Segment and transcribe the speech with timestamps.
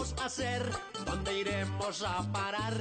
[0.00, 0.62] Vamos hacer,
[1.04, 2.72] dónde iremos a parar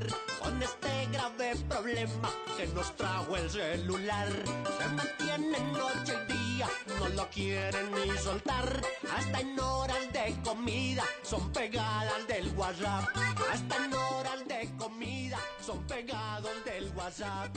[0.41, 4.29] con este grave problema que nos trajo el celular.
[4.77, 8.81] Se mantiene noche y día, no lo quieren ni soltar.
[9.13, 13.09] Hasta en horas de comida son pegadas del WhatsApp.
[13.51, 17.53] Hasta en horas de comida son pegados del WhatsApp.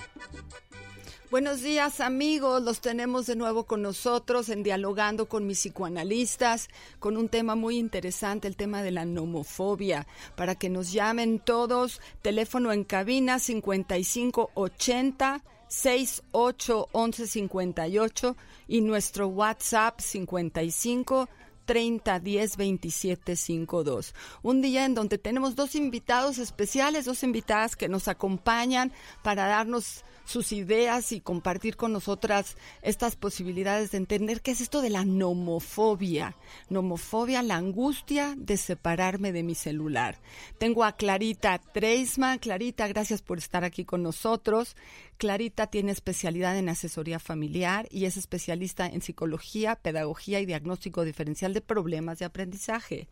[1.33, 7.17] Buenos días amigos, los tenemos de nuevo con nosotros en Dialogando con mis psicoanalistas, con
[7.17, 10.07] un tema muy interesante, el tema de la nomofobia.
[10.37, 18.37] Para que nos llamen todos, teléfono en cabina 5580 68 11 58
[18.69, 21.31] y nuestro WhatsApp 55
[21.65, 24.15] 30 10 27 52.
[24.43, 30.05] Un día en donde tenemos dos invitados especiales, dos invitadas que nos acompañan para darnos
[30.25, 35.05] sus ideas y compartir con nosotras estas posibilidades de entender qué es esto de la
[35.05, 36.37] nomofobia.
[36.69, 40.19] Nomofobia, la angustia de separarme de mi celular.
[40.59, 42.39] Tengo a Clarita Treisman.
[42.39, 44.77] Clarita, gracias por estar aquí con nosotros.
[45.19, 51.52] Clarita tiene especialidad en asesoría familiar y es especialista en psicología, pedagogía y diagnóstico diferencial
[51.53, 53.09] de problemas de aprendizaje.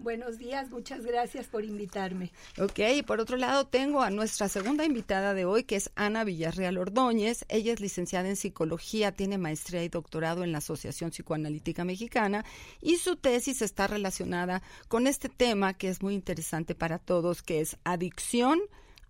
[0.00, 2.30] Buenos días, muchas gracias por invitarme.
[2.56, 6.22] Ok, y por otro lado tengo a nuestra segunda invitada de hoy, que es Ana
[6.22, 7.44] Villarreal Ordóñez.
[7.48, 12.44] Ella es licenciada en psicología, tiene maestría y doctorado en la Asociación Psicoanalítica Mexicana
[12.80, 17.60] y su tesis está relacionada con este tema que es muy interesante para todos, que
[17.60, 18.60] es adicción,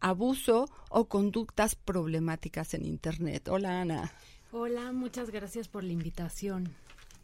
[0.00, 3.48] abuso o conductas problemáticas en Internet.
[3.48, 4.12] Hola Ana.
[4.52, 6.74] Hola, muchas gracias por la invitación.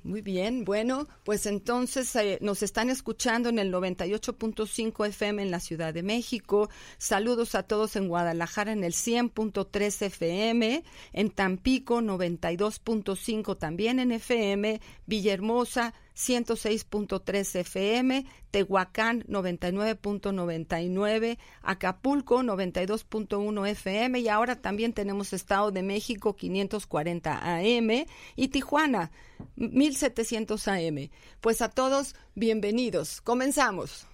[0.05, 5.61] Muy bien, bueno, pues entonces eh, nos están escuchando en el 98.5 FM en la
[5.61, 6.69] Ciudad de México.
[6.99, 10.85] Saludos a todos en Guadalajara en el 100.3 FM,
[11.15, 24.29] en Tampico 92.5 también en FM, Villahermosa 106.3 FM, Tehuacán 99.99, Acapulco 92.1 FM y
[24.29, 29.11] ahora también tenemos Estado de México 540 AM y Tijuana
[29.57, 31.11] 1700 AM.
[31.41, 33.21] Pues a todos, bienvenidos.
[33.21, 34.07] Comenzamos.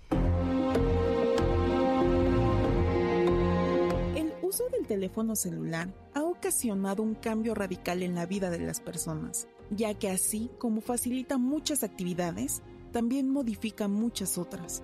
[4.17, 8.81] El uso del teléfono celular ha ocasionado un cambio radical en la vida de las
[8.81, 14.83] personas ya que así como facilita muchas actividades, también modifica muchas otras.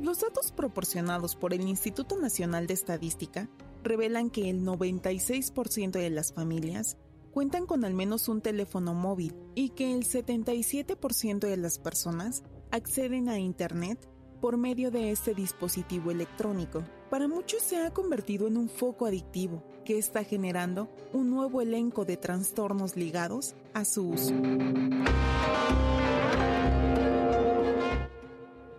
[0.00, 3.48] Los datos proporcionados por el Instituto Nacional de Estadística
[3.82, 6.96] revelan que el 96% de las familias
[7.30, 13.28] cuentan con al menos un teléfono móvil y que el 77% de las personas acceden
[13.28, 14.08] a Internet
[14.40, 16.84] por medio de este dispositivo electrónico.
[17.10, 22.04] Para muchos se ha convertido en un foco adictivo que está generando un nuevo elenco
[22.04, 24.34] de trastornos ligados a su uso.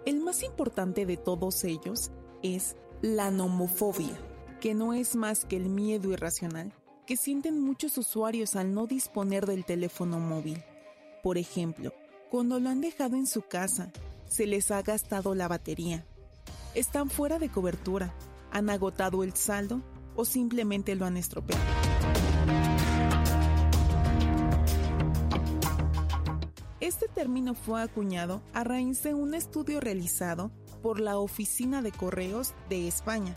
[0.05, 2.11] El más importante de todos ellos
[2.43, 4.17] es la nomofobia,
[4.59, 6.73] que no es más que el miedo irracional
[7.05, 10.63] que sienten muchos usuarios al no disponer del teléfono móvil.
[11.21, 11.93] Por ejemplo,
[12.31, 13.91] cuando lo han dejado en su casa,
[14.27, 16.05] se les ha gastado la batería,
[16.73, 18.13] están fuera de cobertura,
[18.51, 19.81] han agotado el saldo
[20.15, 21.63] o simplemente lo han estropeado.
[26.79, 30.51] Este término fue acuñado a raíz de un estudio realizado
[30.83, 33.33] por la Oficina de Correos de España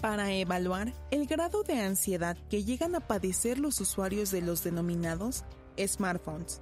[0.00, 5.44] para evaluar el grado de ansiedad que llegan a padecer los usuarios de los denominados
[5.78, 6.60] smartphones.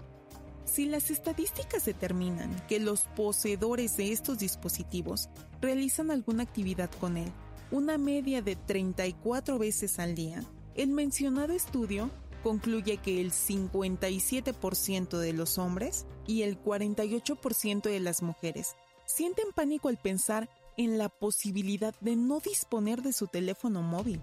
[0.64, 5.30] Si las estadísticas determinan que los poseedores de estos dispositivos
[5.60, 7.32] realizan alguna actividad con él,
[7.70, 10.44] una media de 34 veces al día,
[10.74, 12.10] el mencionado estudio
[12.42, 18.76] concluye que el 57% de los hombres y el 48% de las mujeres
[19.06, 24.20] sienten pánico al pensar en la posibilidad de no disponer de su teléfono móvil,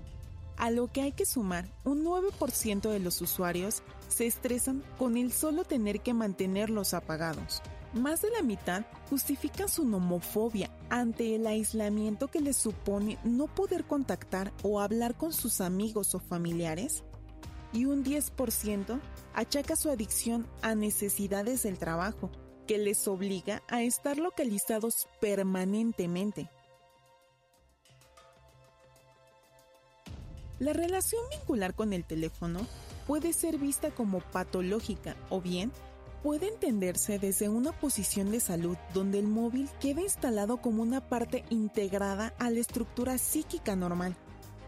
[0.57, 5.33] a lo que hay que sumar un 9% de los usuarios se estresan con el
[5.33, 7.61] solo tener que mantenerlos apagados.
[7.95, 13.85] Más de la mitad justifican su nomofobia ante el aislamiento que les supone no poder
[13.85, 17.05] contactar o hablar con sus amigos o familiares,
[17.71, 18.99] y un 10%
[19.33, 22.29] achaca su adicción a necesidades del trabajo,
[22.67, 26.49] que les obliga a estar localizados permanentemente.
[30.59, 32.59] La relación vincular con el teléfono
[33.07, 35.71] puede ser vista como patológica o bien
[36.25, 41.45] puede entenderse desde una posición de salud donde el móvil queda instalado como una parte
[41.51, 44.17] integrada a la estructura psíquica normal.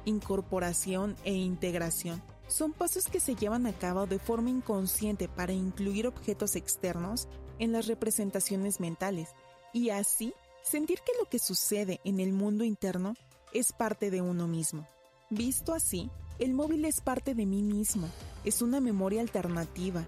[0.05, 6.05] Incorporación e integración son pasos que se llevan a cabo de forma inconsciente para incluir
[6.05, 7.27] objetos externos
[7.57, 9.29] en las representaciones mentales
[9.73, 13.15] y así sentir que lo que sucede en el mundo interno
[13.51, 14.85] es parte de uno mismo.
[15.31, 18.07] Visto así, el móvil es parte de mí mismo,
[18.43, 20.05] es una memoria alternativa,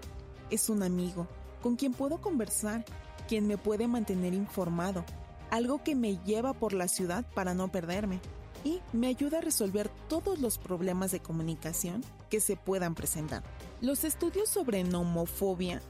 [0.48, 1.26] es un amigo,
[1.62, 2.84] con quien puedo conversar,
[3.28, 5.04] quien me puede mantener informado,
[5.50, 8.20] algo que me lleva por la ciudad para no perderme
[8.64, 13.42] y me ayuda a resolver todos los problemas de comunicación que se puedan presentar.
[13.80, 15.80] Los estudios sobre nomofobia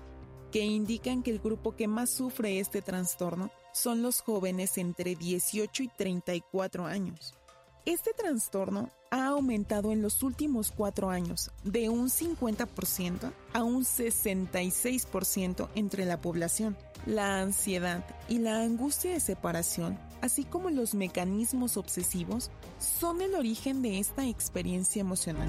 [0.53, 5.83] que indican que el grupo que más sufre este trastorno son los jóvenes entre 18
[5.83, 7.40] y 34 años.
[7.87, 15.69] Este trastorno ha aumentado en los últimos cuatro años de un 50% a un 66%
[15.75, 16.77] entre la población.
[17.07, 23.81] La ansiedad y la angustia de separación, así como los mecanismos obsesivos, son el origen
[23.81, 25.49] de esta experiencia emocional.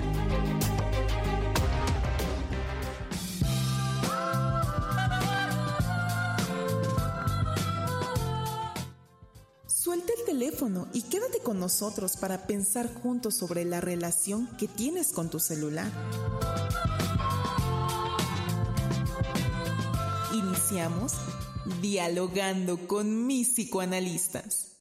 [10.93, 15.91] Y quédate con nosotros para pensar juntos sobre la relación que tienes con tu celular.
[20.33, 21.13] Iniciamos
[21.79, 24.79] dialogando con mis psicoanalistas.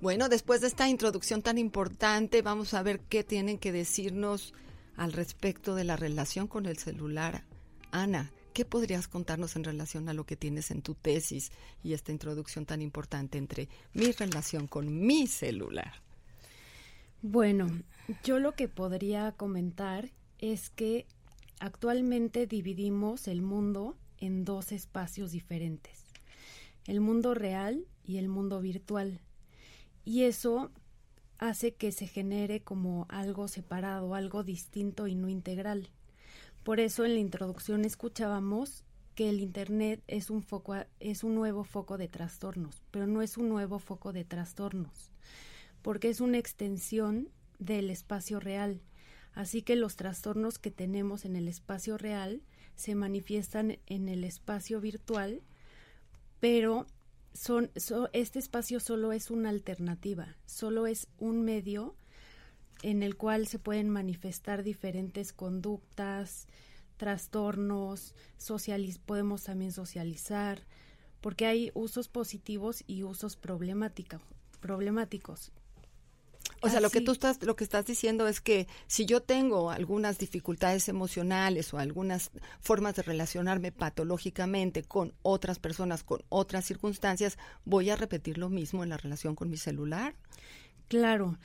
[0.00, 4.54] Bueno, después de esta introducción tan importante, vamos a ver qué tienen que decirnos
[4.96, 7.44] al respecto de la relación con el celular.
[7.90, 11.52] Ana, ¿qué podrías contarnos en relación a lo que tienes en tu tesis
[11.82, 16.02] y esta introducción tan importante entre mi relación con mi celular?
[17.22, 17.70] Bueno,
[18.22, 21.06] yo lo que podría comentar es que
[21.58, 26.04] actualmente dividimos el mundo en dos espacios diferentes,
[26.86, 29.20] el mundo real y el mundo virtual.
[30.04, 30.70] Y eso
[31.38, 35.90] hace que se genere como algo separado, algo distinto y no integral.
[36.62, 38.84] Por eso en la introducción escuchábamos
[39.14, 43.36] que el Internet es un, foco, es un nuevo foco de trastornos, pero no es
[43.36, 45.10] un nuevo foco de trastornos,
[45.82, 47.28] porque es una extensión
[47.58, 48.80] del espacio real.
[49.34, 52.42] Así que los trastornos que tenemos en el espacio real
[52.76, 55.42] se manifiestan en el espacio virtual,
[56.40, 56.86] pero
[57.34, 57.70] son,
[58.12, 61.94] este espacio solo es una alternativa, solo es un medio
[62.82, 66.46] en el cual se pueden manifestar diferentes conductas,
[66.96, 68.14] trastornos,
[69.04, 70.62] podemos también socializar,
[71.20, 74.22] porque hay usos positivos y usos problemáticos.
[76.64, 79.70] O sea, lo que tú estás, lo que estás diciendo es que si yo tengo
[79.70, 82.30] algunas dificultades emocionales o algunas
[82.60, 88.82] formas de relacionarme patológicamente con otras personas, con otras circunstancias, voy a repetir lo mismo
[88.82, 90.14] en la relación con mi celular.
[90.88, 91.38] Claro,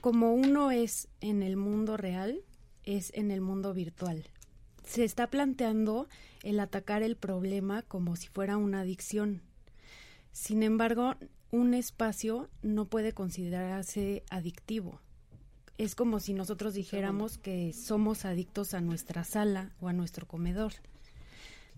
[0.00, 2.40] como uno es en el mundo real,
[2.84, 4.24] es en el mundo virtual.
[4.84, 6.08] Se está planteando
[6.44, 9.42] el atacar el problema como si fuera una adicción.
[10.30, 11.16] Sin embargo,
[11.56, 15.00] un espacio no puede considerarse adictivo.
[15.78, 20.74] Es como si nosotros dijéramos que somos adictos a nuestra sala o a nuestro comedor.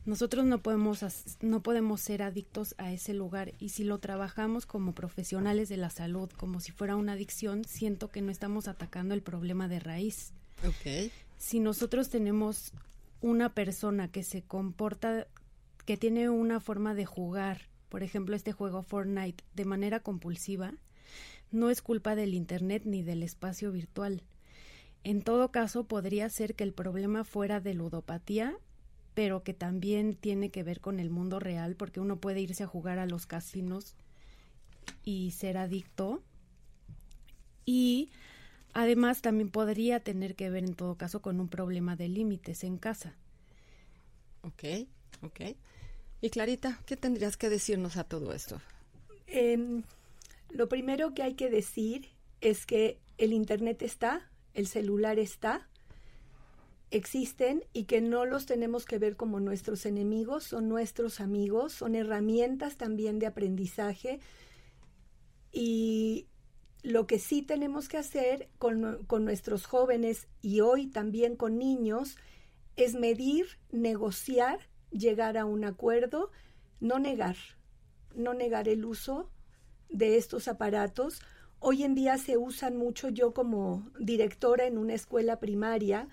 [0.05, 1.05] Nosotros no podemos,
[1.43, 5.91] no podemos ser adictos a ese lugar y si lo trabajamos como profesionales de la
[5.91, 10.33] salud, como si fuera una adicción, siento que no estamos atacando el problema de raíz.
[10.67, 11.13] Okay.
[11.37, 12.73] Si nosotros tenemos
[13.21, 15.29] una persona que se comporta,
[15.85, 20.75] que tiene una forma de jugar por ejemplo este juego Fortnite, de manera compulsiva,
[21.51, 24.23] no es culpa del Internet ni del espacio virtual.
[25.05, 28.57] En todo caso, podría ser que el problema fuera de ludopatía,
[29.15, 32.67] pero que también tiene que ver con el mundo real, porque uno puede irse a
[32.67, 33.95] jugar a los casinos
[35.05, 36.23] y ser adicto.
[37.65, 38.11] Y
[38.75, 42.77] además también podría tener que ver en todo caso con un problema de límites en
[42.77, 43.15] casa.
[44.43, 44.87] Ok,
[45.23, 45.41] ok.
[46.21, 48.61] Y Clarita, ¿qué tendrías que decirnos a todo esto?
[49.27, 49.85] Em,
[50.51, 52.09] lo primero que hay que decir
[52.41, 55.69] es que el Internet está, el celular está,
[56.91, 61.95] existen y que no los tenemos que ver como nuestros enemigos, son nuestros amigos, son
[61.95, 64.21] herramientas también de aprendizaje
[65.53, 66.27] y
[66.83, 72.17] lo que sí tenemos que hacer con, con nuestros jóvenes y hoy también con niños
[72.77, 76.31] es medir, negociar, llegar a un acuerdo,
[76.81, 77.37] no negar,
[78.15, 79.31] no negar el uso
[79.89, 81.21] de estos aparatos.
[81.61, 86.09] Hoy en día se usan mucho yo como directora en una escuela primaria,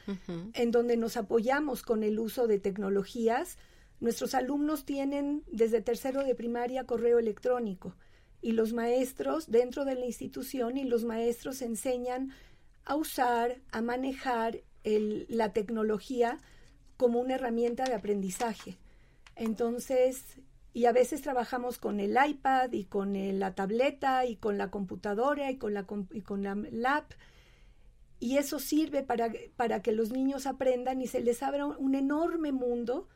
[0.53, 3.57] en donde nos apoyamos con el uso de tecnologías.
[3.99, 7.95] Nuestros alumnos tienen desde tercero de primaria correo electrónico
[8.41, 12.31] y los maestros dentro de la institución y los maestros enseñan
[12.83, 16.39] a usar, a manejar la tecnología
[16.97, 18.77] como una herramienta de aprendizaje.
[19.35, 20.37] Entonces,
[20.73, 25.49] y a veces trabajamos con el iPad y con la tableta y con la computadora
[25.51, 27.05] y con la, y con la lab.
[28.19, 32.51] Y eso sirve para, para que los niños aprendan y se les abra un enorme
[32.51, 33.07] mundo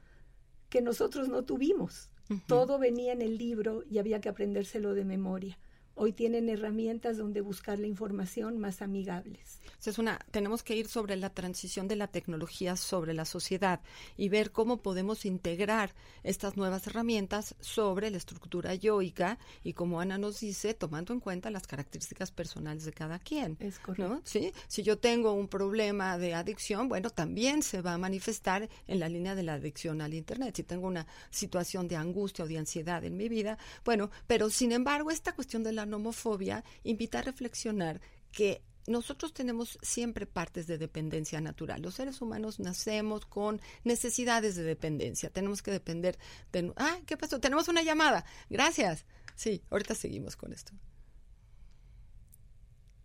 [0.69, 2.09] que nosotros no tuvimos.
[2.45, 5.57] Todo venía en el libro y había que aprendérselo de memoria.
[6.01, 9.59] Hoy tienen herramientas donde buscar la información más amigables.
[9.85, 13.81] Es una, tenemos que ir sobre la transición de la tecnología sobre la sociedad
[14.15, 20.17] y ver cómo podemos integrar estas nuevas herramientas sobre la estructura yoica y como Ana
[20.17, 23.57] nos dice, tomando en cuenta las características personales de cada quien.
[23.59, 24.21] Es correcto.
[24.23, 24.53] ¿Sí?
[24.69, 29.09] Si yo tengo un problema de adicción, bueno, también se va a manifestar en la
[29.09, 30.55] línea de la adicción al Internet.
[30.55, 34.71] Si tengo una situación de angustia o de ansiedad en mi vida, bueno, pero sin
[34.71, 37.99] embargo, esta cuestión de la nomofobia invita a reflexionar
[38.31, 41.81] que nosotros tenemos siempre partes de dependencia natural.
[41.81, 45.29] Los seres humanos nacemos con necesidades de dependencia.
[45.29, 46.17] Tenemos que depender
[46.51, 46.73] de...
[46.75, 47.39] Ah, ¿qué pasó?
[47.39, 48.25] Tenemos una llamada.
[48.49, 49.05] Gracias.
[49.35, 50.73] Sí, ahorita seguimos con esto.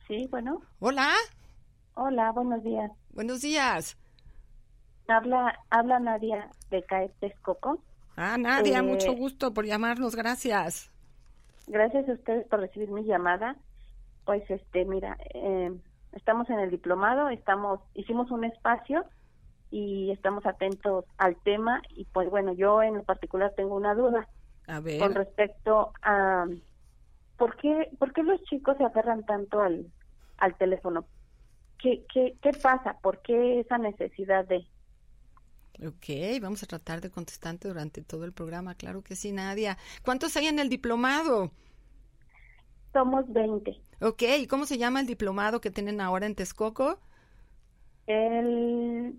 [0.09, 0.63] Sí, bueno.
[0.81, 1.13] Hola.
[1.95, 2.91] Hola, buenos días.
[3.11, 3.97] Buenos días.
[5.07, 7.83] Habla, habla Nadia de CAE Texcoco.
[8.17, 10.17] Ah, Nadia, Eh, mucho gusto por llamarnos.
[10.17, 10.91] Gracias.
[11.67, 13.57] Gracias a ustedes por recibir mi llamada.
[14.25, 15.73] Pues, este, mira, eh,
[16.13, 19.05] estamos en el diplomado, estamos, hicimos un espacio
[19.71, 24.29] y estamos atentos al tema y pues bueno, yo en particular tengo una duda
[24.69, 25.01] A ver.
[25.01, 26.47] con respecto a
[27.37, 29.87] por qué, por qué los chicos se aferran tanto al,
[30.39, 31.07] al teléfono.
[31.83, 32.99] ¿Qué, qué, ¿Qué pasa?
[33.03, 34.65] ¿Por qué esa necesidad de...?
[35.83, 38.75] Ok, vamos a tratar de contestarte durante todo el programa.
[38.75, 39.77] Claro que sí, Nadia.
[40.03, 41.51] ¿Cuántos hay en el diplomado?
[42.93, 43.77] Somos 20.
[44.01, 47.01] Ok, ¿y cómo se llama el diplomado que tienen ahora en Texcoco?
[48.07, 49.19] El,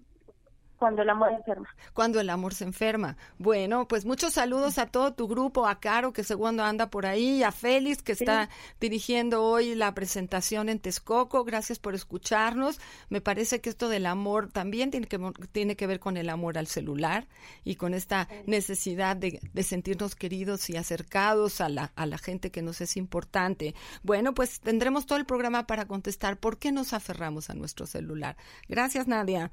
[0.85, 1.67] cuando el amor enferma.
[1.93, 3.17] Cuando el amor se enferma.
[3.39, 7.41] Bueno, pues muchos saludos a todo tu grupo, a Caro que segundo anda por ahí,
[7.41, 8.49] a Félix que está
[8.79, 11.43] dirigiendo hoy la presentación en Texcoco.
[11.43, 12.79] Gracias por escucharnos.
[13.09, 15.19] Me parece que esto del amor también tiene que,
[15.51, 17.27] tiene que ver con el amor al celular
[17.63, 22.51] y con esta necesidad de, de sentirnos queridos y acercados a la, a la gente
[22.51, 23.73] que nos es importante.
[24.03, 28.37] Bueno, pues tendremos todo el programa para contestar por qué nos aferramos a nuestro celular.
[28.69, 29.51] Gracias, Nadia.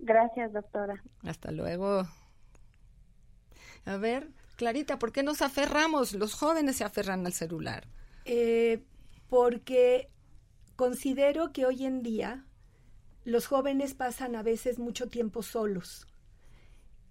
[0.00, 1.02] Gracias, doctora.
[1.24, 2.06] Hasta luego.
[3.84, 6.14] A ver, Clarita, ¿por qué nos aferramos?
[6.14, 7.86] Los jóvenes se aferran al celular.
[8.24, 8.82] Eh,
[9.28, 10.08] porque
[10.76, 12.44] considero que hoy en día
[13.24, 16.06] los jóvenes pasan a veces mucho tiempo solos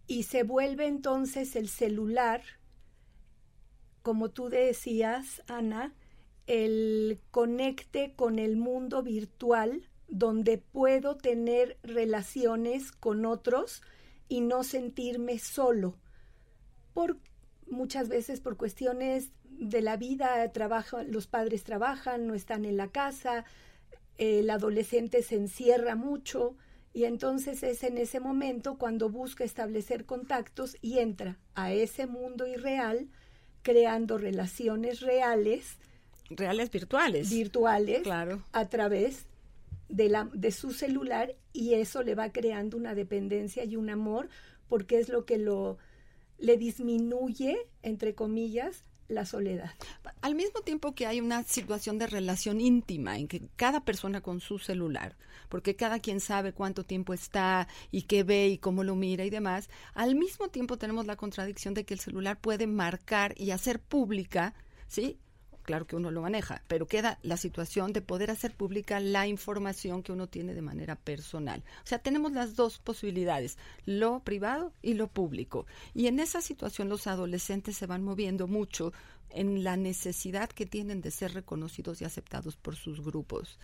[0.07, 2.41] y se vuelve entonces el celular,
[4.01, 5.93] como tú decías, Ana,
[6.47, 13.81] el conecte con el mundo virtual donde puedo tener relaciones con otros
[14.27, 15.95] y no sentirme solo.
[16.93, 17.17] Por
[17.67, 22.87] muchas veces por cuestiones de la vida, trabaja, los padres trabajan, no están en la
[22.87, 23.45] casa,
[24.17, 26.55] el adolescente se encierra mucho
[26.93, 32.47] y entonces es en ese momento cuando busca establecer contactos y entra a ese mundo
[32.47, 33.07] irreal
[33.61, 35.77] creando relaciones reales,
[36.29, 38.43] reales virtuales, virtuales claro.
[38.51, 39.28] a través
[39.89, 44.29] de, la, de su celular y eso le va creando una dependencia y un amor
[44.67, 45.77] porque es lo que lo
[46.37, 49.71] le disminuye, entre comillas, la soledad.
[50.21, 54.39] Al mismo tiempo que hay una situación de relación íntima en que cada persona con
[54.39, 55.17] su celular,
[55.49, 59.29] porque cada quien sabe cuánto tiempo está y qué ve y cómo lo mira y
[59.29, 63.79] demás, al mismo tiempo tenemos la contradicción de que el celular puede marcar y hacer
[63.79, 64.53] pública,
[64.87, 65.17] ¿sí?
[65.69, 70.01] Claro que uno lo maneja, pero queda la situación de poder hacer pública la información
[70.01, 71.63] que uno tiene de manera personal.
[71.83, 75.67] O sea, tenemos las dos posibilidades, lo privado y lo público.
[75.93, 78.93] Y en esa situación los adolescentes se van moviendo mucho
[79.29, 83.59] en la necesidad que tienen de ser reconocidos y aceptados por sus grupos.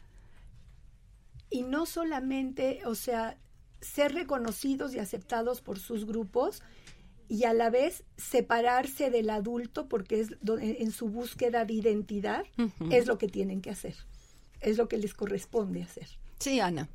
[1.50, 3.36] Y no solamente, o sea,
[3.82, 6.62] ser reconocidos y aceptados por sus grupos
[7.28, 12.46] y a la vez separarse del adulto porque es en su búsqueda de identidad
[12.92, 13.96] es lo que tienen que hacer,
[14.62, 16.08] es lo que les corresponde hacer.
[16.40, 16.90] Sí, Ana.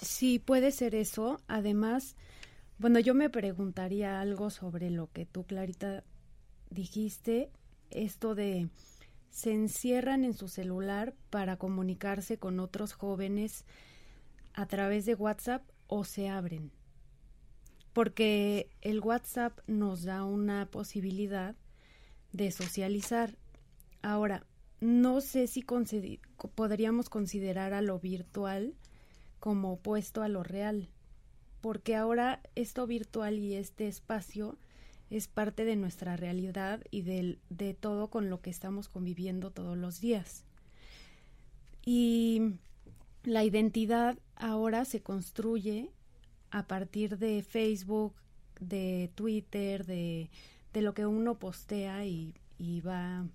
[0.00, 1.40] Sí, puede ser eso.
[1.48, 2.16] Además,
[2.78, 6.04] bueno, yo me preguntaría algo sobre lo que tú, Clarita,
[6.70, 7.50] dijiste,
[7.90, 8.68] esto de
[9.30, 13.64] se encierran en su celular para comunicarse con otros jóvenes
[14.54, 16.72] a través de WhatsApp o se abren.
[17.96, 21.56] Porque el WhatsApp nos da una posibilidad
[22.30, 23.38] de socializar.
[24.02, 24.44] Ahora,
[24.80, 25.64] no sé si
[26.54, 28.74] podríamos considerar a lo virtual
[29.40, 30.90] como opuesto a lo real,
[31.62, 34.58] porque ahora esto virtual y este espacio
[35.08, 39.78] es parte de nuestra realidad y de, de todo con lo que estamos conviviendo todos
[39.78, 40.44] los días.
[41.82, 42.56] Y
[43.22, 45.95] la identidad ahora se construye
[46.56, 48.14] a partir de Facebook,
[48.60, 50.30] de Twitter, de,
[50.72, 53.26] de lo que uno postea y, y va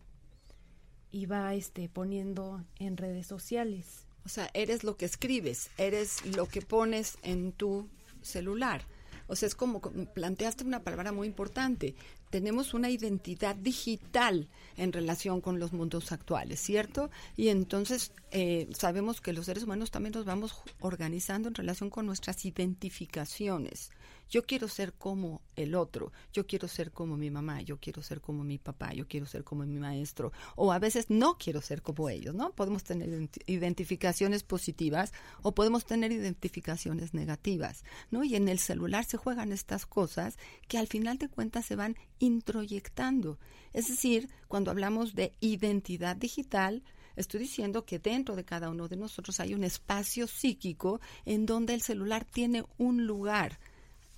[1.12, 4.08] y va este poniendo en redes sociales.
[4.26, 7.88] O sea, eres lo que escribes, eres lo que pones en tu
[8.24, 8.88] celular.
[9.28, 11.94] O sea, es como planteaste una palabra muy importante.
[12.32, 14.48] Tenemos una identidad digital
[14.78, 17.12] en relación con los mundos actuales, ¿cierto?
[17.38, 22.08] Y entonces eh, sabemos que los seres humanos también nos vamos organizando en relación con
[22.08, 23.92] nuestras identificaciones.
[24.32, 28.22] Yo quiero ser como el otro, yo quiero ser como mi mamá, yo quiero ser
[28.22, 31.82] como mi papá, yo quiero ser como mi maestro, o a veces no quiero ser
[31.82, 32.54] como ellos, ¿no?
[32.54, 35.12] Podemos tener identificaciones positivas
[35.42, 38.24] o podemos tener identificaciones negativas, ¿no?
[38.24, 40.38] Y en el celular se juegan estas cosas
[40.70, 43.38] que al final de cuentas se van introyectando.
[43.74, 46.84] Es decir, cuando hablamos de identidad digital,
[47.18, 51.74] Estoy diciendo que dentro de cada uno de nosotros hay un espacio psíquico en donde
[51.74, 53.60] el celular tiene un lugar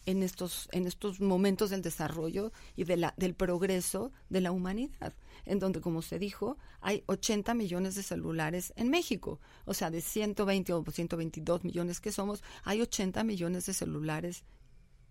[0.06, 5.14] en estos, en estos momentos del desarrollo y de la, del progreso de la humanidad,
[5.46, 9.39] en donde, como se dijo, hay 80 millones de celulares en México.
[9.66, 14.44] O sea, de 120 o 122 millones que somos, hay 80 millones de celulares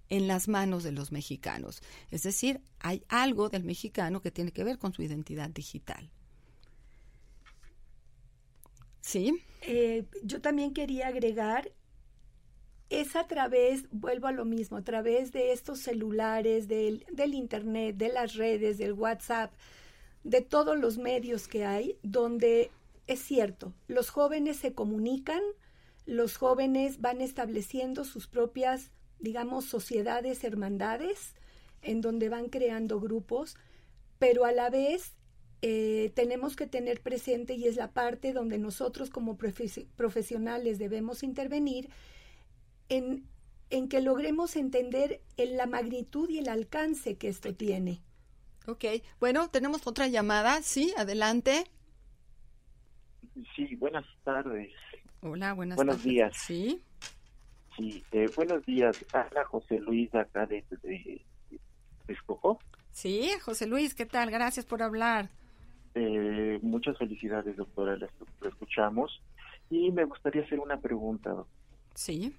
[0.09, 1.83] en las manos de los mexicanos.
[2.11, 6.11] Es decir, hay algo del mexicano que tiene que ver con su identidad digital.
[9.01, 9.43] ¿Sí?
[9.63, 11.73] Eh, yo también quería agregar
[12.93, 18.09] es a través, vuelvo a lo mismo, a través de estos celulares, del, Internet, de
[18.09, 19.53] las redes, del WhatsApp,
[20.25, 22.71] de todos los medios que hay, donde
[23.07, 25.41] es cierto, los jóvenes se comunican,
[26.07, 31.35] los jóvenes van estableciendo sus propias, digamos, sociedades, hermandades,
[31.81, 33.57] en donde van creando grupos,
[34.19, 35.15] pero a la vez
[35.63, 41.89] eh, tenemos que tener presente, y es la parte donde nosotros como profesionales debemos intervenir,
[42.93, 48.03] en, que logremos entender la magnitud y el alcance que esto tiene.
[48.67, 48.85] Ok,
[49.19, 51.65] bueno, tenemos otra llamada, sí, adelante.
[53.57, 54.73] Sí, buenas tardes.
[55.23, 56.37] Hola, buenas buenos días.
[56.37, 56.83] Sí.
[57.77, 59.05] Sí, eh, buenos días.
[59.13, 61.23] Habla José Luis acá de, de,
[62.91, 64.31] Sí, José Luis, ¿qué tal?
[64.31, 65.31] Gracias por hablar.
[65.95, 69.23] Eh, muchas felicidades, doctora, lo escuchamos.
[69.71, 71.35] Y me gustaría hacer una pregunta.
[71.95, 72.35] Sí.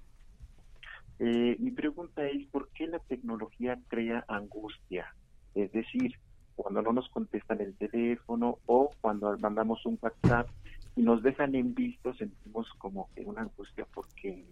[1.18, 5.14] Eh, mi pregunta es, ¿por qué la tecnología crea angustia?
[5.54, 6.14] Es decir,
[6.56, 10.48] cuando no nos contestan el teléfono o cuando mandamos un WhatsApp
[10.96, 14.44] y nos dejan en visto, sentimos como una angustia porque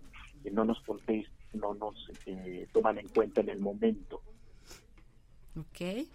[0.51, 1.95] no nos contestan, no nos
[2.27, 4.23] eh, toman en cuenta en el momento.
[5.57, 6.07] Ok.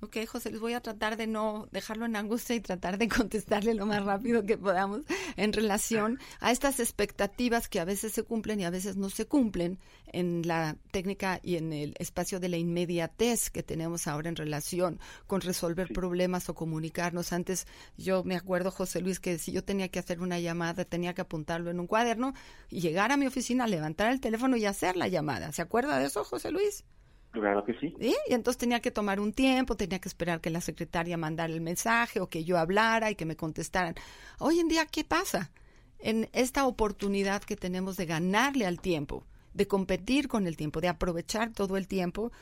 [0.00, 3.74] Ok, José, les voy a tratar de no dejarlo en angustia y tratar de contestarle
[3.74, 5.02] lo más rápido que podamos
[5.36, 9.26] en relación a estas expectativas que a veces se cumplen y a veces no se
[9.26, 9.80] cumplen
[10.12, 15.00] en la técnica y en el espacio de la inmediatez que tenemos ahora en relación
[15.26, 17.32] con resolver problemas o comunicarnos.
[17.32, 21.12] Antes yo me acuerdo, José Luis, que si yo tenía que hacer una llamada, tenía
[21.12, 22.34] que apuntarlo en un cuaderno
[22.70, 25.50] y llegar a mi oficina, levantar el teléfono y hacer la llamada.
[25.50, 26.84] ¿Se acuerda de eso, José Luis?
[27.30, 27.94] Claro que sí.
[28.00, 31.60] Y entonces tenía que tomar un tiempo, tenía que esperar que la secretaria mandara el
[31.60, 33.94] mensaje o que yo hablara y que me contestaran.
[34.38, 35.50] Hoy en día, ¿qué pasa?
[35.98, 40.88] En esta oportunidad que tenemos de ganarle al tiempo, de competir con el tiempo, de
[40.88, 42.32] aprovechar todo el tiempo,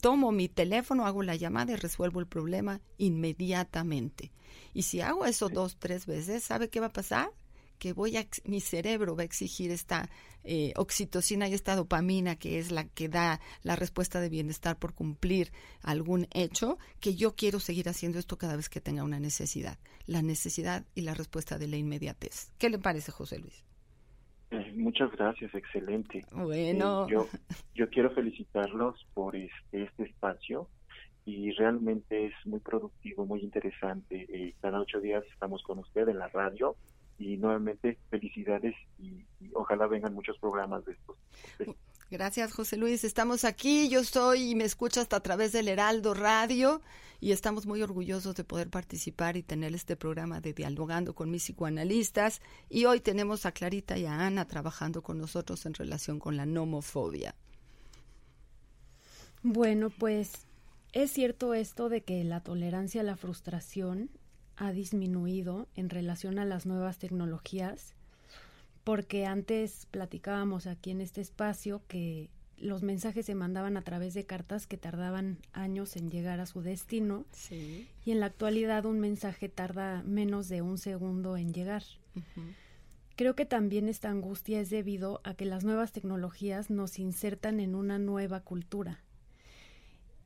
[0.00, 4.30] tomo mi teléfono, hago la llamada y resuelvo el problema inmediatamente.
[4.72, 7.30] Y si hago eso dos, tres veces, ¿sabe qué va a pasar?
[7.78, 10.08] Que voy a, mi cerebro va a exigir esta
[10.44, 14.94] eh, oxitocina y esta dopamina que es la que da la respuesta de bienestar por
[14.94, 19.78] cumplir algún hecho, que yo quiero seguir haciendo esto cada vez que tenga una necesidad.
[20.06, 22.52] La necesidad y la respuesta de la inmediatez.
[22.58, 23.64] ¿Qué le parece, José Luis?
[24.50, 26.24] Eh, muchas gracias, excelente.
[26.32, 27.06] Bueno.
[27.06, 27.28] Eh, yo,
[27.74, 30.68] yo quiero felicitarlos por este, este espacio
[31.24, 34.26] y realmente es muy productivo, muy interesante.
[34.28, 36.76] Eh, cada ocho días estamos con usted en la radio
[37.18, 39.24] y nuevamente felicidades y,
[39.54, 41.16] ojalá vengan muchos programas de estos.
[42.10, 43.02] Gracias, José Luis.
[43.02, 43.88] Estamos aquí.
[43.88, 46.80] Yo soy y me escuchas a través del Heraldo Radio
[47.20, 51.42] y estamos muy orgullosos de poder participar y tener este programa de Dialogando con mis
[51.42, 52.40] psicoanalistas.
[52.68, 56.46] Y hoy tenemos a Clarita y a Ana trabajando con nosotros en relación con la
[56.46, 57.34] nomofobia.
[59.42, 60.46] Bueno, pues
[60.92, 64.10] es cierto esto de que la tolerancia a la frustración
[64.56, 67.94] ha disminuido en relación a las nuevas tecnologías
[68.84, 74.24] porque antes platicábamos aquí en este espacio que los mensajes se mandaban a través de
[74.24, 79.48] cartas que tardaban años en llegar a su destino y en la actualidad un mensaje
[79.48, 81.82] tarda menos de un segundo en llegar.
[83.16, 87.74] Creo que también esta angustia es debido a que las nuevas tecnologías nos insertan en
[87.74, 89.02] una nueva cultura.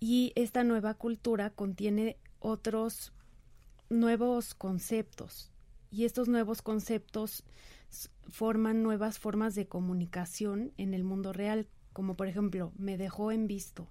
[0.01, 3.12] Y esta nueva cultura contiene otros
[3.90, 5.50] nuevos conceptos
[5.90, 7.44] y estos nuevos conceptos
[8.29, 13.48] forman nuevas formas de comunicación en el mundo real, como por ejemplo, me dejó en
[13.48, 13.88] visto.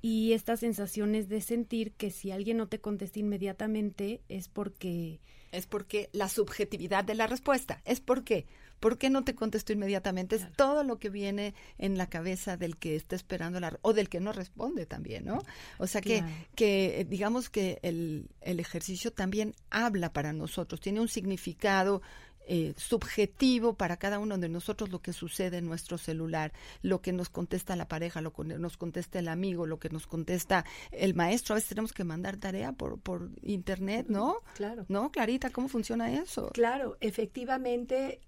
[0.00, 5.20] Y estas sensaciones de sentir que si alguien no te contesta inmediatamente es porque...
[5.50, 7.82] Es porque la subjetividad de la respuesta.
[7.84, 8.46] Es porque.
[8.86, 10.36] ¿Por qué no te contesto inmediatamente?
[10.36, 13.76] Es todo lo que viene en la cabeza del que está esperando la...
[13.82, 15.42] o del que no responde también, ¿no?
[15.78, 16.22] O sea que,
[16.54, 22.00] que digamos que el, el ejercicio también habla para nosotros, tiene un significado
[22.46, 27.12] eh, subjetivo para cada uno de nosotros lo que sucede en nuestro celular, lo que
[27.12, 31.16] nos contesta la pareja, lo que nos contesta el amigo, lo que nos contesta el
[31.16, 31.54] maestro.
[31.54, 34.42] A veces tenemos que mandar tarea por, por internet, ¿no?
[34.54, 34.86] Claro.
[34.88, 35.50] ¿No, Clarita?
[35.50, 36.50] ¿Cómo funciona eso?
[36.54, 38.20] Claro, efectivamente,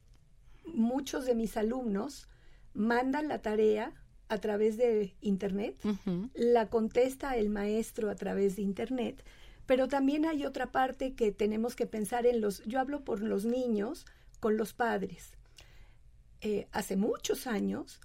[0.75, 2.29] muchos de mis alumnos
[2.75, 3.93] mandan la tarea
[4.29, 5.77] a través de internet,
[6.35, 9.25] la contesta el maestro a través de internet
[9.69, 13.45] pero también hay otra parte que tenemos que pensar en los, yo hablo por los
[13.45, 14.07] niños
[14.41, 15.33] con los padres.
[16.41, 18.01] Eh, hace muchos años,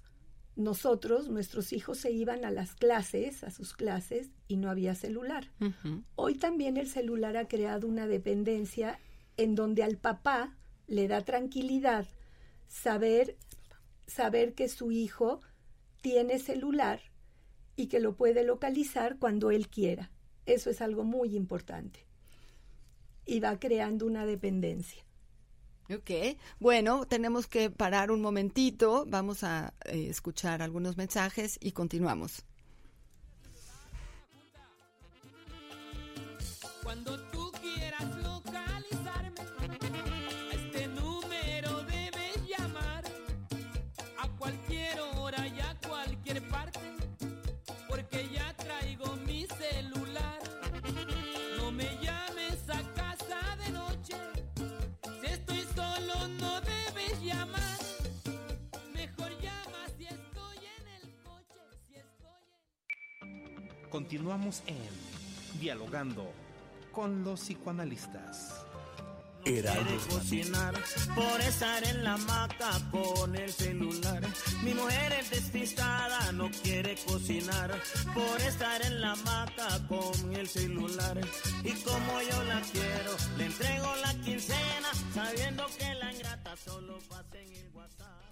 [0.56, 5.48] nosotros, nuestros hijos se iban a las clases, a sus clases, y no había celular.
[6.16, 9.00] Hoy también el celular ha creado una dependencia
[9.38, 10.54] en donde al papá
[10.86, 12.06] le da tranquilidad
[12.68, 13.36] saber,
[14.06, 15.40] saber que su hijo
[16.00, 17.00] tiene celular
[17.76, 20.10] y que lo puede localizar cuando él quiera.
[20.46, 22.06] Eso es algo muy importante.
[23.24, 25.04] Y va creando una dependencia.
[25.90, 32.44] Ok, bueno, tenemos que parar un momentito, vamos a eh, escuchar algunos mensajes y continuamos.
[36.82, 37.16] Cuando
[63.94, 66.28] Continuamos en Dialogando
[66.90, 68.66] con los psicoanalistas.
[69.44, 69.70] Quiere
[70.10, 70.74] cocinar
[71.14, 74.20] por estar en la hamaca con el celular.
[74.64, 77.70] Mi mujer es despistada, no quiere cocinar
[78.12, 81.20] por estar en la hamaca con el celular.
[81.62, 87.38] Y como yo la quiero, le entrego la quincena sabiendo que la ingrata solo pasa
[87.40, 88.23] en el WhatsApp.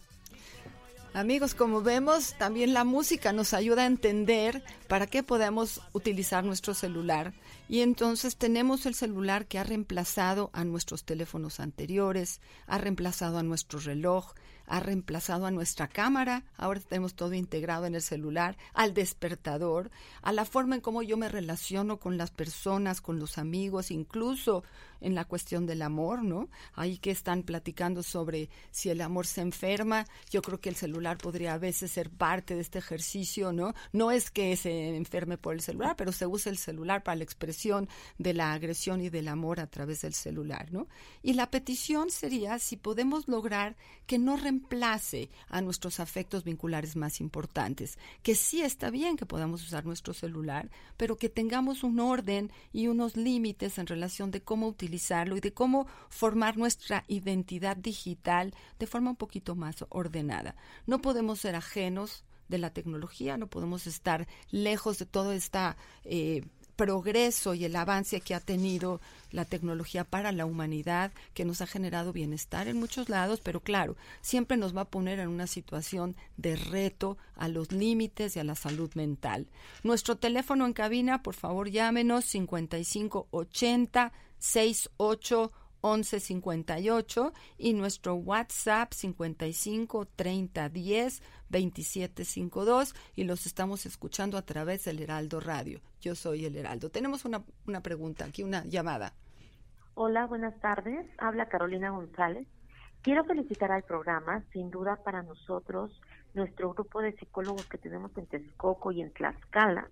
[1.15, 6.73] Amigos, como vemos, también la música nos ayuda a entender para qué podemos utilizar nuestro
[6.73, 7.35] celular.
[7.69, 13.43] Y entonces tenemos el celular que ha reemplazado a nuestros teléfonos anteriores, ha reemplazado a
[13.43, 14.33] nuestro reloj,
[14.67, 19.91] ha reemplazado a nuestra cámara, ahora tenemos todo integrado en el celular, al despertador,
[20.23, 24.65] a la forma en cómo yo me relaciono con las personas, con los amigos, incluso
[25.03, 26.49] en la cuestión del amor, ¿no?
[26.75, 31.19] Ahí que están platicando sobre si el amor se enferma, yo creo que el celular
[31.19, 33.75] podría a veces ser parte de este ejercicio, ¿no?
[33.93, 37.25] No es que se enferme por el celular, pero se usa el celular para la
[37.25, 37.89] expresión
[38.19, 40.89] de la agresión y del amor a través del celular, ¿no?
[41.23, 47.21] Y la petición sería si podemos lograr que no reemplace a nuestros afectos vinculares más
[47.21, 52.51] importantes, que sí está bien que podamos usar nuestro celular, pero que tengamos un orden
[52.73, 58.87] y unos límites en relación de cómo y de cómo formar nuestra identidad digital de
[58.87, 60.55] forma un poquito más ordenada.
[60.87, 66.43] No podemos ser ajenos de la tecnología, no podemos estar lejos de toda esta eh,
[66.77, 69.01] progreso y el avance que ha tenido
[69.31, 73.97] la tecnología para la humanidad, que nos ha generado bienestar en muchos lados, pero claro,
[74.21, 78.45] siempre nos va a poner en una situación de reto a los límites y a
[78.45, 79.47] la salud mental.
[79.83, 85.53] Nuestro teléfono en cabina, por favor, llámenos 5580 68
[85.85, 94.85] 1158 y nuestro WhatsApp 55 30 10 27 52 y los estamos escuchando a través
[94.85, 95.81] del Heraldo Radio.
[96.01, 96.91] Yo soy el Heraldo.
[96.91, 99.15] Tenemos una, una pregunta aquí, una llamada.
[99.95, 101.07] Hola, buenas tardes.
[101.19, 102.49] Habla Carolina González.
[103.03, 106.01] Quiero felicitar al programa, sin duda para nosotros,
[106.35, 109.89] nuestro grupo de psicólogos que tenemos en Texcoco y en Tlaxcala.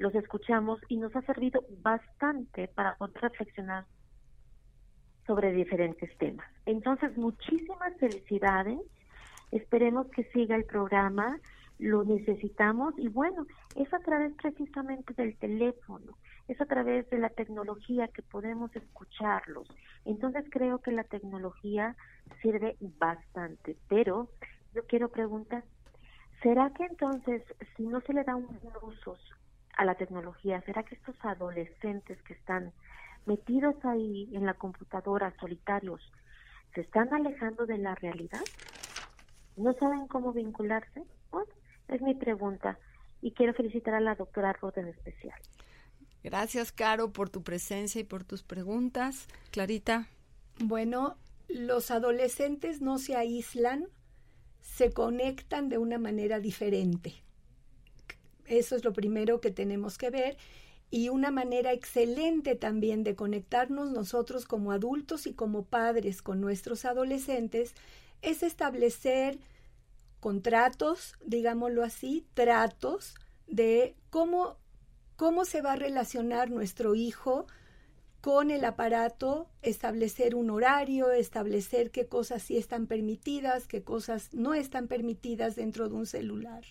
[0.00, 3.84] Los escuchamos y nos ha servido bastante para reflexionar
[5.26, 6.50] sobre diferentes temas.
[6.64, 8.78] Entonces, muchísimas felicidades.
[9.50, 11.38] Esperemos que siga el programa.
[11.78, 16.16] Lo necesitamos y bueno, es a través precisamente del teléfono,
[16.48, 19.68] es a través de la tecnología que podemos escucharlos.
[20.06, 21.94] Entonces creo que la tecnología
[22.40, 24.30] sirve bastante, pero
[24.74, 25.62] yo quiero preguntar,
[26.42, 27.42] ¿será que entonces
[27.76, 28.48] si no se le da un
[28.82, 29.16] uso
[29.76, 32.72] a la tecnología, será que estos adolescentes que están
[33.26, 36.00] metidos ahí en la computadora, solitarios,
[36.74, 38.42] se están alejando de la realidad?
[39.56, 41.02] ¿No saben cómo vincularse?
[41.30, 41.52] Bueno,
[41.88, 42.78] es mi pregunta
[43.22, 45.38] y quiero felicitar a la doctora Roth en especial.
[46.22, 49.26] Gracias, Caro, por tu presencia y por tus preguntas.
[49.50, 50.06] Clarita.
[50.58, 51.16] Bueno,
[51.48, 53.86] los adolescentes no se aíslan,
[54.60, 57.22] se conectan de una manera diferente.
[58.50, 60.36] Eso es lo primero que tenemos que ver
[60.90, 66.84] y una manera excelente también de conectarnos nosotros como adultos y como padres con nuestros
[66.84, 67.74] adolescentes
[68.22, 69.38] es establecer
[70.18, 73.14] contratos, digámoslo así, tratos
[73.46, 74.56] de cómo,
[75.14, 77.46] cómo se va a relacionar nuestro hijo
[78.20, 84.54] con el aparato, establecer un horario, establecer qué cosas sí están permitidas, qué cosas no
[84.54, 86.64] están permitidas dentro de un celular,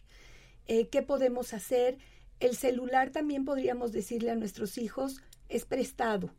[0.70, 1.98] eh, qué podemos hacer
[2.40, 6.30] el celular también podríamos decirle a nuestros hijos, es prestado.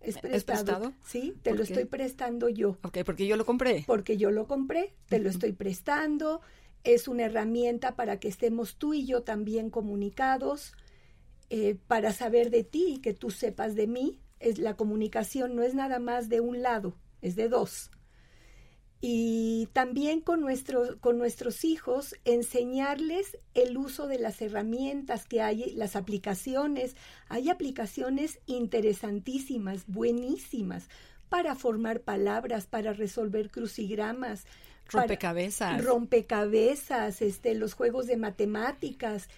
[0.00, 0.92] Es prestado.
[1.02, 2.76] Sí, te lo estoy prestando yo.
[2.82, 3.84] Ok, porque yo lo compré.
[3.86, 6.42] Porque yo lo compré, te lo estoy prestando.
[6.82, 10.74] Es una herramienta para que estemos tú y yo también comunicados,
[11.48, 14.20] eh, para saber de ti y que tú sepas de mí.
[14.40, 17.90] Es, la comunicación no es nada más de un lado, es de dos
[19.00, 25.72] y también con, nuestro, con nuestros hijos enseñarles el uso de las herramientas que hay,
[25.74, 26.96] las aplicaciones.
[27.28, 30.88] Hay aplicaciones interesantísimas, buenísimas,
[31.28, 34.46] para formar palabras, para resolver crucigramas.
[34.88, 35.84] Rompecabezas.
[35.84, 39.28] rompecabezas, este, los juegos de matemáticas.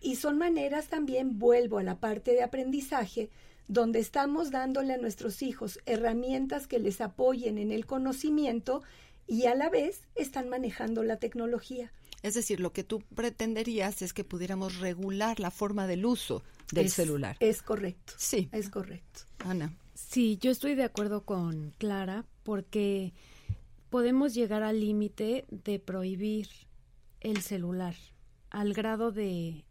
[0.00, 3.30] Y son maneras también, vuelvo a la parte de aprendizaje,
[3.68, 8.82] donde estamos dándole a nuestros hijos herramientas que les apoyen en el conocimiento
[9.26, 11.92] y a la vez están manejando la tecnología.
[12.22, 16.90] Es decir, lo que tú pretenderías es que pudiéramos regular la forma del uso del
[16.90, 17.36] celular.
[17.40, 18.14] Es correcto.
[18.16, 18.48] Sí.
[18.52, 19.22] Es correcto.
[19.38, 19.74] Ana.
[19.94, 23.12] Sí, yo estoy de acuerdo con Clara porque
[23.90, 26.48] podemos llegar al límite de prohibir
[27.20, 27.94] el celular
[28.54, 29.64] al grado de,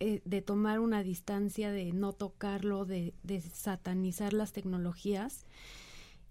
[0.00, 5.46] eh, de tomar una distancia, de no tocarlo, de, de satanizar las tecnologías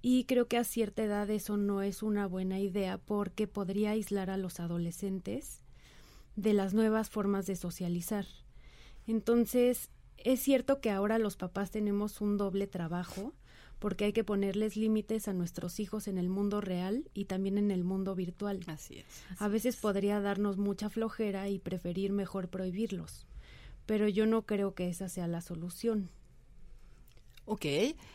[0.07, 4.29] y creo que a cierta edad eso no es una buena idea porque podría aislar
[4.29, 5.61] a los adolescentes
[6.35, 8.27] de las nuevas formas de socializar.
[9.07, 13.33] Entonces, es cierto que ahora los papás tenemos un doble trabajo
[13.79, 17.71] porque hay que ponerles límites a nuestros hijos en el mundo real y también en
[17.71, 18.59] el mundo virtual.
[18.67, 19.05] Así es.
[19.39, 23.25] a veces podría darnos mucha flojera y preferir mejor prohibirlos,
[23.85, 26.09] pero yo no creo que esa sea la solución.
[27.47, 27.65] Ok,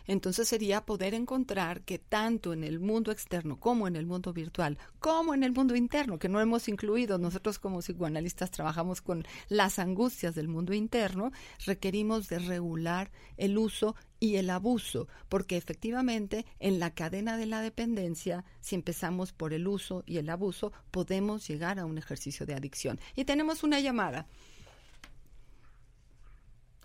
[0.08, 4.76] entonces sería poder encontrar que tanto en el mundo externo como en el mundo virtual,
[4.98, 9.78] como en el mundo interno, que no hemos incluido, nosotros como psicoanalistas trabajamos con las
[9.78, 11.30] angustias del mundo interno,
[11.64, 17.60] requerimos de regular el uso y el abuso, porque efectivamente en la cadena de la
[17.60, 22.54] dependencia, si empezamos por el uso y el abuso, podemos llegar a un ejercicio de
[22.54, 22.98] adicción.
[23.14, 24.26] Y tenemos una llamada.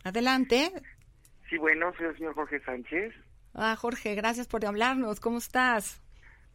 [0.06, 0.72] Adelante.
[1.50, 3.12] Sí, bueno, soy el señor Jorge Sánchez.
[3.56, 5.20] Ah, Jorge, gracias por hablarnos.
[5.20, 6.00] ¿Cómo estás?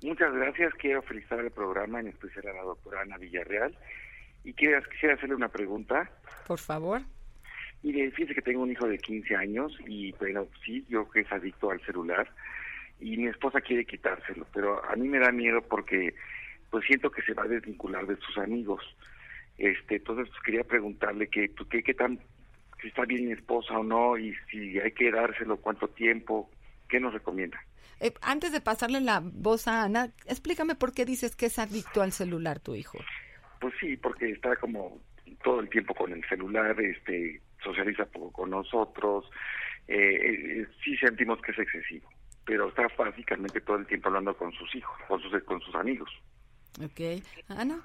[0.02, 0.72] Muchas gracias.
[0.74, 3.76] Quiero felicitar el programa, en especial a la doctora Ana Villarreal.
[4.44, 6.08] Y quisiera, quisiera hacerle una pregunta.
[6.46, 7.02] Por favor.
[7.82, 11.32] Mire, fíjese que tengo un hijo de 15 años y, bueno, sí, yo que es
[11.32, 12.32] adicto al celular
[13.00, 16.14] y mi esposa quiere quitárselo, pero a mí me da miedo porque
[16.70, 18.84] pues siento que se va a desvincular de sus amigos.
[19.58, 22.20] Este, entonces pues, quería preguntarle que, pues, qué, qué tan
[22.80, 26.50] si está bien mi esposa o no y si hay que dárselo cuánto tiempo,
[26.88, 27.60] ¿qué nos recomienda?
[28.00, 32.02] Eh, antes de pasarle la voz a Ana, explícame por qué dices que es adicto
[32.02, 32.98] al celular tu hijo.
[33.60, 35.00] Pues sí, porque está como
[35.42, 39.26] todo el tiempo con el celular, este, socializa poco con nosotros,
[39.86, 42.08] eh, eh, sí sentimos que es excesivo,
[42.44, 46.10] pero está básicamente todo el tiempo hablando con sus hijos, con sus, con sus amigos.
[46.82, 47.80] Ok, Ana.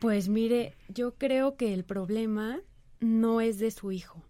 [0.00, 2.58] Pues mire, yo creo que el problema
[3.00, 4.22] no es de su hijo.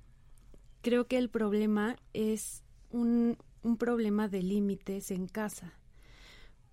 [0.83, 5.73] Creo que el problema es un, un problema de límites en casa.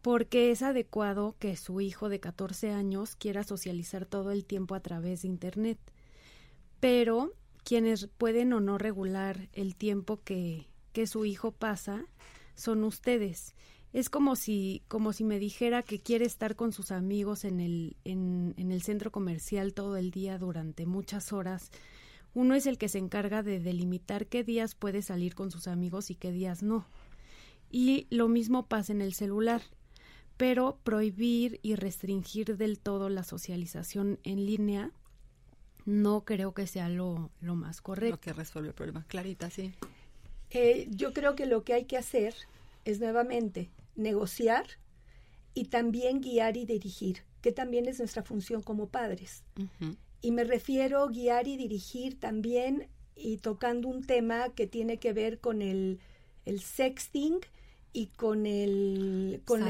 [0.02, 4.80] Porque es adecuado que su hijo de 14 años quiera socializar todo el tiempo a
[4.80, 5.78] través de Internet.
[6.80, 12.06] Pero quienes pueden o no regular el tiempo que, que su hijo pasa
[12.56, 13.56] son ustedes.
[13.94, 17.98] Es como si, como si me dijera que quiere estar con sus amigos en el,
[18.06, 21.72] en, en el centro comercial todo el día durante muchas horas.
[22.34, 26.10] Uno es el que se encarga de delimitar qué días puede salir con sus amigos
[26.10, 26.86] y qué días no.
[27.70, 29.62] Y lo mismo pasa en el celular.
[30.38, 34.92] Pero prohibir y restringir del todo la socialización en línea
[35.86, 38.16] no creo que sea lo, lo más correcto.
[38.16, 39.06] Lo que resuelve el problema.
[39.08, 39.74] Clarita, sí.
[40.50, 42.34] Eh, yo creo que lo que hay que hacer
[42.86, 44.66] es nuevamente negociar
[45.54, 49.44] y también guiar y dirigir, que también es nuestra función como padres.
[50.22, 55.40] Y me refiero guiar y dirigir también y tocando un tema que tiene que ver
[55.40, 56.00] con el,
[56.46, 57.40] el sexting
[57.94, 59.68] y con el con el-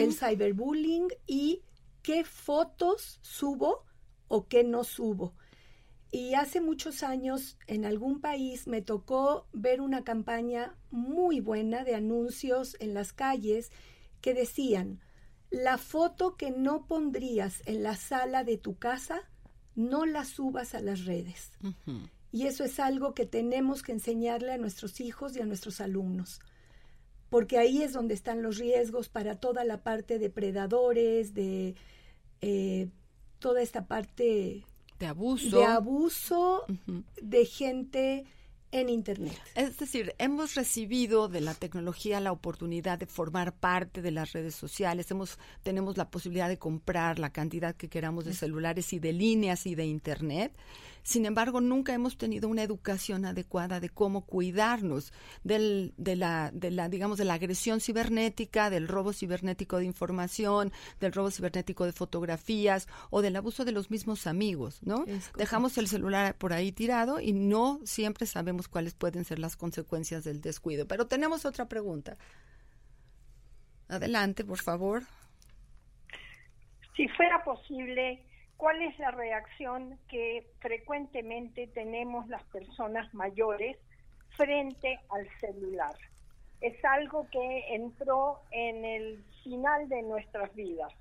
[0.00, 1.62] el cyberbullying y
[2.02, 3.84] qué fotos subo
[4.28, 5.34] o qué no subo.
[6.10, 11.94] Y hace muchos años en algún país me tocó ver una campaña muy buena de
[11.94, 13.70] anuncios en las calles
[14.22, 15.00] que decían,
[15.50, 19.20] la foto que no pondrías en la sala de tu casa,
[19.74, 21.52] no la subas a las redes.
[22.32, 26.40] Y eso es algo que tenemos que enseñarle a nuestros hijos y a nuestros alumnos.
[27.30, 31.74] Porque ahí es donde están los riesgos para toda la parte de predadores, de
[32.40, 32.88] eh,
[33.38, 34.64] toda esta parte
[34.98, 35.58] De abuso.
[35.58, 36.64] de abuso
[37.20, 38.24] de gente
[38.70, 39.38] en Internet.
[39.54, 44.54] Es decir, hemos recibido de la tecnología la oportunidad de formar parte de las redes
[44.54, 49.12] sociales, hemos, tenemos la posibilidad de comprar la cantidad que queramos de celulares y de
[49.12, 50.52] líneas y de internet.
[51.08, 56.70] Sin embargo, nunca hemos tenido una educación adecuada de cómo cuidarnos del, de la, de
[56.70, 61.92] la, digamos, de la agresión cibernética, del robo cibernético de información, del robo cibernético de
[61.92, 65.06] fotografías o del abuso de los mismos amigos, ¿no?
[65.34, 70.24] Dejamos el celular por ahí tirado y no siempre sabemos cuáles pueden ser las consecuencias
[70.24, 70.86] del descuido.
[70.86, 72.18] Pero tenemos otra pregunta.
[73.88, 75.04] Adelante, por favor.
[76.94, 78.27] Si fuera posible,
[78.58, 83.78] ¿cuál es la reacción que frecuentemente tenemos las personas mayores
[84.36, 85.96] frente al celular?
[86.60, 90.92] Es algo que entró en el final de nuestras vidas.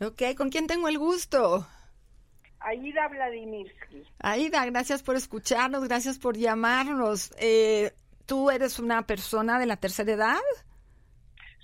[0.00, 1.66] Ok, ¿con quién tengo el gusto?
[2.58, 4.02] Aida Vladimirsky.
[4.18, 7.34] Aida, gracias por escucharnos, gracias por llamarnos.
[7.38, 7.92] Eh,
[8.24, 10.40] ¿Tú eres una persona de la tercera edad?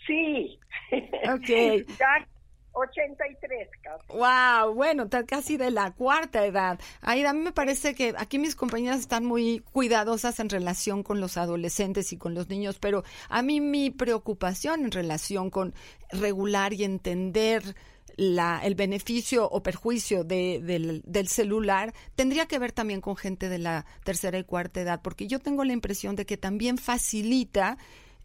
[0.07, 0.61] Sí.
[0.93, 1.89] Ok.
[1.99, 2.27] Ya
[2.73, 4.05] 83 casi.
[4.17, 6.79] Wow, bueno, casi de la cuarta edad.
[7.01, 11.21] Aida, a mí me parece que aquí mis compañeras están muy cuidadosas en relación con
[11.21, 15.75] los adolescentes y con los niños, pero a mí mi preocupación en relación con
[16.11, 17.75] regular y entender
[18.17, 23.49] la, el beneficio o perjuicio de- del, del celular tendría que ver también con gente
[23.49, 27.79] de la tercera y cuarta edad, porque yo tengo la impresión de que también facilita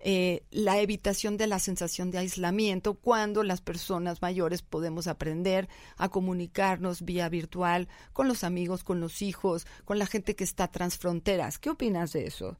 [0.07, 6.09] eh, la evitación de la sensación de aislamiento cuando las personas mayores podemos aprender a
[6.09, 11.57] comunicarnos vía virtual con los amigos, con los hijos, con la gente que está transfronteras.
[11.57, 12.55] ¿Qué opinas de eso?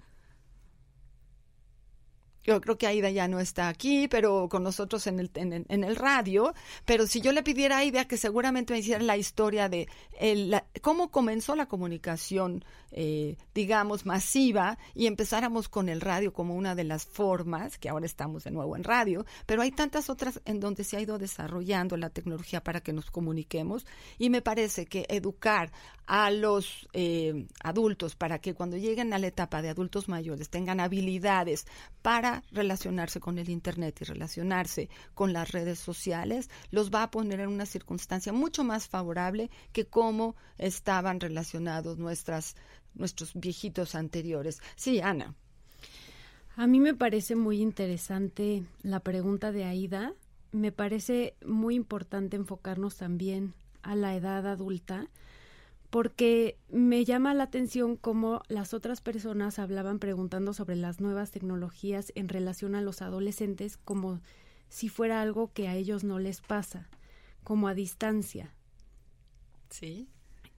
[2.45, 5.95] Yo creo que Aida ya no está aquí, pero con nosotros en el, en, el-
[5.95, 6.53] radio.
[6.85, 9.87] Pero si yo le pidiera a Aida que seguramente me hiciera la historia de
[10.19, 16.75] el- cómo comenzó la comunicación, eh, digamos, masiva y empezáramos con el radio como una
[16.75, 20.59] de las formas, que ahora estamos de nuevo en radio, pero hay tantas otras en
[20.59, 23.85] donde se ha ido desarrollando la tecnología para que nos comuniquemos
[24.17, 25.71] y me parece que educar
[26.07, 30.79] a los eh, adultos para que cuando lleguen a la etapa de adultos mayores tengan
[30.79, 31.65] habilidades
[32.03, 37.39] para relacionarse con el Internet y relacionarse con las redes sociales, los va a poner
[37.39, 42.55] en una circunstancia mucho más favorable que cómo estaban relacionados nuestras,
[42.93, 44.61] nuestros viejitos anteriores.
[44.75, 45.35] Sí, Ana.
[46.57, 50.13] A mí me parece muy interesante la pregunta de Aida.
[50.53, 55.09] Me parece muy importante enfocarnos también a la edad adulta,
[55.95, 62.11] porque me llama la atención cómo las otras personas hablaban preguntando sobre las nuevas tecnologías
[62.15, 64.19] en relación a los adolescentes como
[64.67, 66.89] si fuera algo que a ellos no les pasa,
[67.45, 68.53] como a distancia.
[69.69, 70.09] Sí.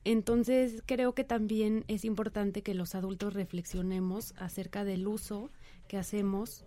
[0.04, 5.52] Entonces creo que también es importante que los adultos reflexionemos acerca del uso
[5.88, 6.66] que hacemos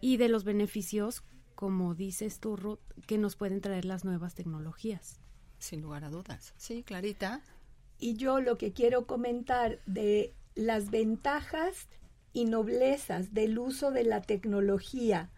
[0.00, 1.24] y de los beneficios,
[1.56, 5.18] como dices tú, Ruth, que nos pueden traer las nuevas tecnologías.
[5.58, 6.54] Sin lugar a dudas.
[6.56, 7.42] Sí, Clarita.
[8.04, 11.88] Y yo lo que quiero comentar de las ventajas
[12.34, 15.30] y noblezas del uso de la tecnología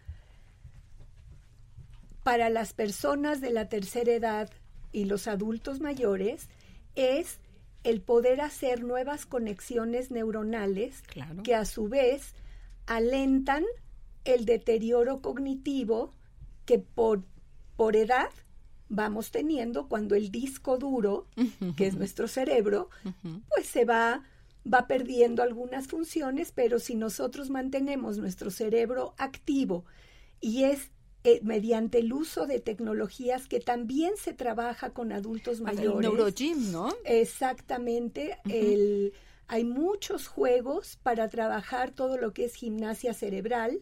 [2.25, 4.51] para las personas de la tercera edad
[4.91, 6.49] y los adultos mayores
[6.97, 7.39] es
[7.85, 11.05] el poder hacer nuevas conexiones neuronales
[11.45, 12.35] que a su vez
[12.87, 13.63] alentan
[14.25, 16.11] el deterioro cognitivo
[16.65, 17.23] que por,
[17.77, 18.31] por edad
[18.89, 21.27] vamos teniendo cuando el disco duro,
[21.77, 22.91] que es nuestro cerebro,
[23.49, 24.25] pues se va
[24.73, 29.85] va perdiendo algunas funciones, pero si nosotros mantenemos nuestro cerebro activo
[30.41, 30.91] y es
[31.23, 36.05] eh, mediante el uso de tecnologías que también se trabaja con adultos mayores.
[36.05, 36.89] El neurogym, ¿no?
[37.05, 39.13] Exactamente, el
[39.49, 43.81] hay muchos juegos para trabajar todo lo que es gimnasia cerebral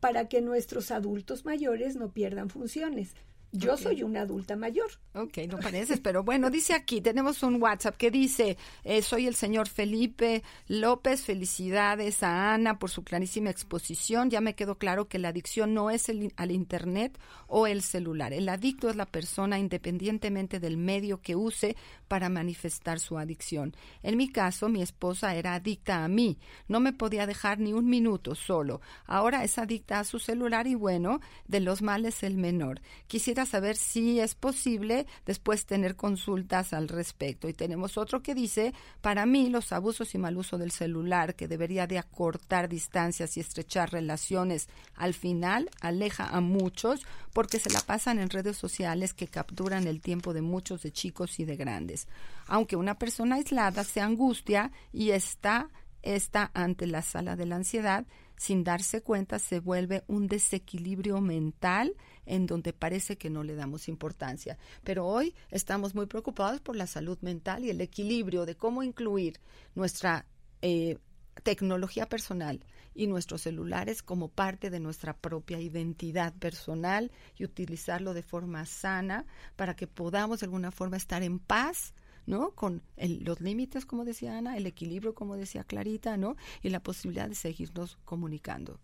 [0.00, 3.14] para que nuestros adultos mayores no pierdan funciones.
[3.52, 4.90] Yo soy una adulta mayor.
[5.14, 9.34] Ok, no pareces, pero bueno, dice aquí, tenemos un WhatsApp que dice, eh, soy el
[9.34, 15.18] señor Felipe López, felicidades a Ana por su clarísima exposición, ya me quedó claro que
[15.18, 19.58] la adicción no es el, al Internet o el celular, el adicto es la persona
[19.58, 21.76] independientemente del medio que use
[22.08, 23.74] para manifestar su adicción.
[24.02, 26.38] En mi caso, mi esposa era adicta a mí,
[26.68, 30.74] no me podía dejar ni un minuto solo, ahora es adicta a su celular y
[30.74, 32.82] bueno, de los males el menor.
[33.06, 37.48] Quisiera saber si es posible después tener consultas al respecto.
[37.48, 41.48] Y tenemos otro que dice, para mí los abusos y mal uso del celular, que
[41.48, 47.80] debería de acortar distancias y estrechar relaciones, al final aleja a muchos porque se la
[47.80, 52.08] pasan en redes sociales que capturan el tiempo de muchos de chicos y de grandes.
[52.46, 55.68] Aunque una persona aislada se angustia y está,
[56.02, 61.94] está ante la sala de la ansiedad, sin darse cuenta se vuelve un desequilibrio mental
[62.26, 64.58] en donde parece que no le damos importancia.
[64.84, 69.40] Pero hoy estamos muy preocupados por la salud mental y el equilibrio de cómo incluir
[69.74, 70.26] nuestra
[70.62, 70.98] eh,
[71.42, 72.64] tecnología personal
[72.94, 79.26] y nuestros celulares como parte de nuestra propia identidad personal y utilizarlo de forma sana
[79.54, 81.94] para que podamos de alguna forma estar en paz
[82.26, 82.50] ¿no?
[82.50, 86.36] Con los límites, como decía Ana, el equilibrio, como decía Clarita, ¿no?
[86.60, 88.80] Y la posibilidad de seguirnos comunicando.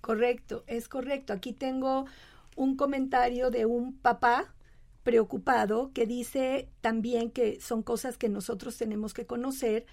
[0.00, 1.32] Correcto, es correcto.
[1.32, 2.06] Aquí tengo
[2.60, 4.54] un comentario de un papá
[5.02, 9.86] preocupado que dice también que son cosas que nosotros tenemos que conocer.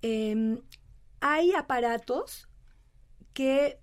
[0.00, 0.58] Em,
[1.20, 2.48] hay aparatos
[3.34, 3.78] que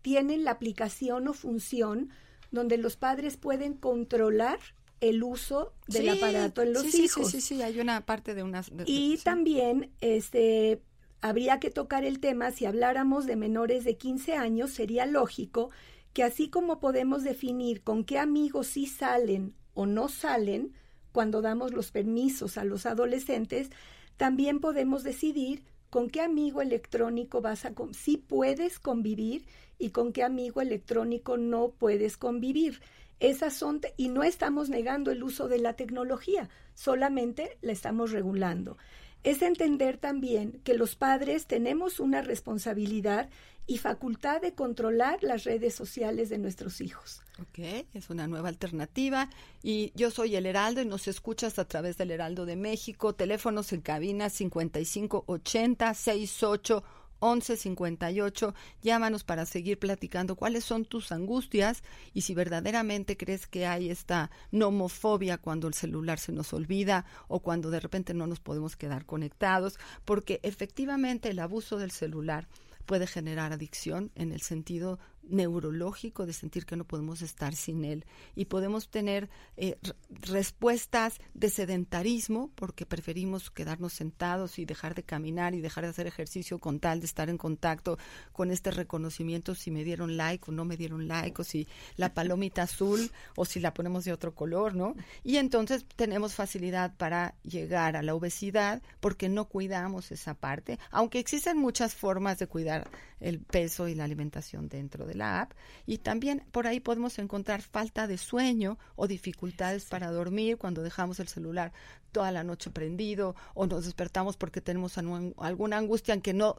[0.00, 2.10] tienen la aplicación o función
[2.52, 4.60] donde los padres pueden controlar
[5.00, 7.32] el uso del aparato en los hijos.
[7.32, 8.70] Sí, sí, sí, hay una parte de unas...
[8.86, 10.82] y también este,
[11.20, 15.70] habría que tocar el tema, si habláramos de menores de 15 años, sería lógico
[16.16, 20.72] que así como podemos definir con qué amigos sí salen o no salen
[21.12, 23.68] cuando damos los permisos a los adolescentes,
[24.16, 29.44] también podemos decidir con qué amigo electrónico vas a si puedes convivir
[29.78, 32.80] y con qué amigo electrónico no puedes convivir.
[33.20, 38.78] Esas son, y no estamos negando el uso de la tecnología, solamente la estamos regulando.
[39.22, 43.28] Es entender también que los padres tenemos una responsabilidad
[43.66, 47.22] y facultad de controlar las redes sociales de nuestros hijos.
[47.40, 47.58] Ok,
[47.94, 49.28] es una nueva alternativa.
[49.62, 53.14] Y yo soy el Heraldo y nos escuchas a través del Heraldo de México.
[53.14, 56.84] Teléfonos en cabina 5580 68
[57.20, 58.54] 1158.
[58.82, 61.82] Llámanos para seguir platicando cuáles son tus angustias
[62.14, 67.40] y si verdaderamente crees que hay esta nomofobia cuando el celular se nos olvida o
[67.40, 72.46] cuando de repente no nos podemos quedar conectados, porque efectivamente el abuso del celular
[72.86, 74.98] puede generar adicción en el sentido
[75.28, 78.04] neurológico de sentir que no podemos estar sin él
[78.34, 79.76] y podemos tener eh,
[80.22, 86.06] respuestas de sedentarismo porque preferimos quedarnos sentados y dejar de caminar y dejar de hacer
[86.06, 87.98] ejercicio con tal de estar en contacto
[88.32, 91.66] con este reconocimiento si me dieron like o no me dieron like o si
[91.96, 94.94] la palomita azul o si la ponemos de otro color, ¿no?
[95.24, 101.18] Y entonces tenemos facilidad para llegar a la obesidad porque no cuidamos esa parte, aunque
[101.18, 102.88] existen muchas formas de cuidar
[103.20, 105.52] el peso y la alimentación dentro de la app.
[105.86, 111.20] Y también por ahí podemos encontrar falta de sueño o dificultades para dormir cuando dejamos
[111.20, 111.72] el celular
[112.12, 116.56] toda la noche prendido o nos despertamos porque tenemos alguna angustia en que no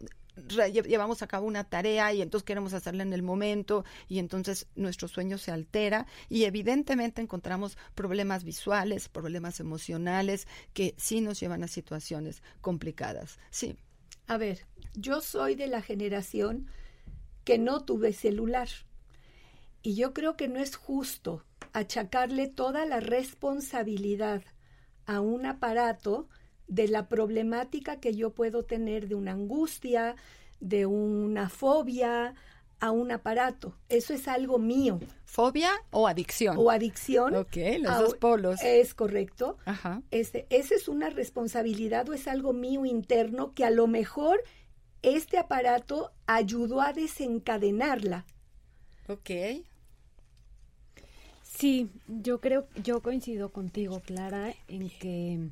[0.85, 5.07] llevamos a cabo una tarea y entonces queremos hacerla en el momento y entonces nuestro
[5.07, 11.67] sueño se altera y evidentemente encontramos problemas visuales, problemas emocionales que sí nos llevan a
[11.67, 13.39] situaciones complicadas.
[13.49, 13.75] Sí.
[14.27, 16.67] A ver, yo soy de la generación
[17.47, 18.67] que no tuve celular
[19.81, 24.43] y yo creo que no es justo achacarle toda la responsabilidad
[25.05, 26.27] a un aparato
[26.67, 30.17] de la problemática que yo puedo tener de una angustia,
[30.59, 32.35] de una fobia
[32.81, 33.77] a un aparato.
[33.87, 34.99] Eso es algo mío.
[35.23, 36.57] ¿Fobia o adicción?
[36.59, 37.33] O adicción.
[37.33, 38.61] Ok, los dos polos.
[38.61, 39.57] Es correcto.
[39.63, 40.01] Ajá.
[40.11, 44.43] Este, esa es una responsabilidad o es algo mío interno que a lo mejor
[45.01, 48.25] este aparato ayudó a desencadenarla.
[49.07, 49.29] Ok.
[51.43, 55.49] Sí, yo creo, yo coincido contigo, Clara, en que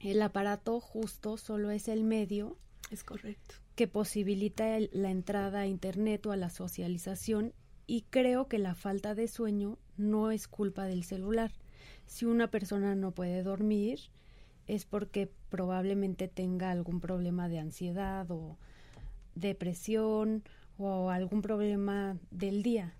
[0.00, 2.56] el aparato justo solo es el medio.
[2.90, 3.56] Es correcto.
[3.74, 7.52] Que posibilita la entrada a Internet o a la socialización
[7.86, 11.52] y creo que la falta de sueño no es culpa del celular.
[12.06, 14.00] Si una persona no puede dormir
[14.66, 18.56] es porque probablemente tenga algún problema de ansiedad o
[19.34, 20.44] depresión
[20.78, 22.94] o algún problema del día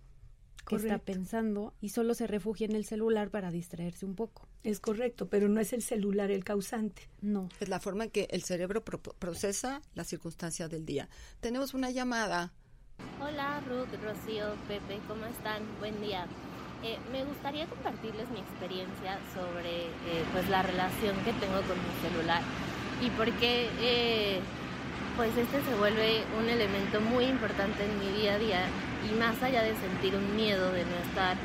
[0.66, 4.48] que está pensando y solo se refugia en el celular para distraerse un poco.
[4.62, 7.08] Es correcto, pero no es el celular el causante.
[7.20, 7.48] No.
[7.60, 11.08] Es la forma en que el cerebro procesa la circunstancia del día.
[11.40, 12.52] Tenemos una llamada.
[13.20, 15.62] Hola Ruth, Rocío, Pepe, ¿cómo están?
[15.80, 16.26] Buen día.
[16.82, 22.08] Eh, me gustaría compartirles mi experiencia sobre eh, pues la relación que tengo con mi
[22.08, 22.42] celular
[23.00, 24.40] y por qué eh,
[25.16, 28.60] pues este se vuelve un elemento muy importante en mi día a día
[29.08, 31.36] y más allá de sentir un miedo de no estar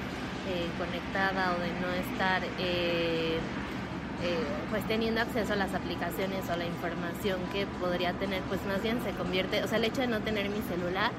[0.49, 3.37] eh, conectada o de no estar eh,
[4.23, 4.39] eh,
[4.71, 8.81] pues teniendo acceso a las aplicaciones o a la información que podría tener, pues más
[8.81, 11.11] bien se convierte, o sea, el hecho de no tener mi celular,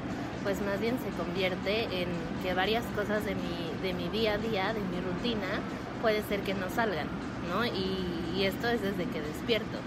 [0.42, 2.09] pues más bien se convierte en
[2.42, 5.61] que varias cosas de mi, de mi día a día, de mi rutina,
[6.03, 7.07] puede ser que no salgan,
[7.48, 7.64] ¿no?
[7.64, 9.78] Y, y esto es desde que despierto.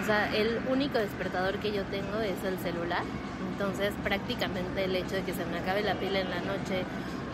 [0.00, 3.02] O sea, el único despertador que yo tengo es el celular.
[3.52, 6.84] Entonces, prácticamente el hecho de que se me acabe la pila en la noche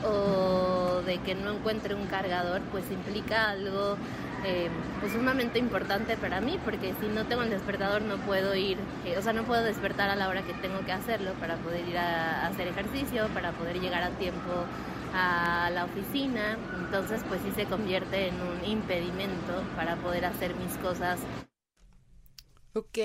[0.04, 3.96] o de que no encuentre un cargador, pues implica algo
[4.44, 4.68] eh,
[5.00, 9.16] pues sumamente importante para mí, porque si no tengo el despertador no puedo ir, eh,
[9.18, 11.98] o sea, no puedo despertar a la hora que tengo que hacerlo para poder ir
[11.98, 14.52] a, hacer ejercicio, para poder llegar a tiempo
[15.14, 20.76] a la oficina, entonces pues sí se convierte en un impedimento para poder hacer mis
[20.78, 21.18] cosas
[22.76, 22.98] Ok,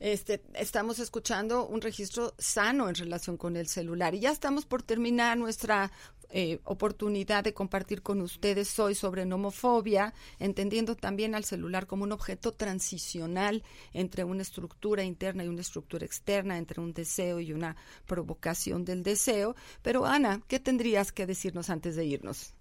[0.00, 4.82] este, estamos escuchando un registro sano en relación con el celular y ya estamos por
[4.82, 5.92] terminar nuestra
[6.30, 12.10] eh, oportunidad de compartir con ustedes hoy sobre nomofobia, entendiendo también al celular como un
[12.10, 17.76] objeto transicional entre una estructura interna y una estructura externa, entre un deseo y una
[18.06, 19.54] provocación del deseo.
[19.82, 22.54] Pero Ana, ¿qué tendrías que decirnos antes de irnos?